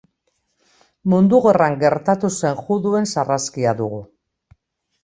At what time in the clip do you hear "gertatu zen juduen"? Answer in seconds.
1.85-3.09